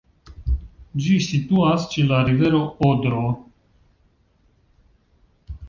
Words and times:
Ĝi 1.07 1.17
situas 1.25 1.85
ĉe 1.91 2.05
la 2.13 2.23
rivero 2.31 2.63
Odro. 2.89 3.23